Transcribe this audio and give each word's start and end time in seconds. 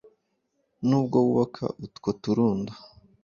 nubwo 0.87 1.17
wubaka 1.25 1.63
utwo 1.85 2.09
turundo 2.21 2.71